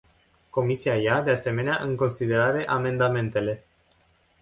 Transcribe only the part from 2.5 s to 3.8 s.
amendamentele.